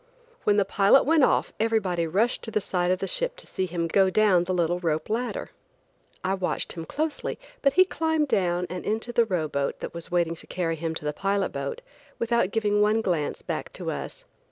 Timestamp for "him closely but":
6.73-7.73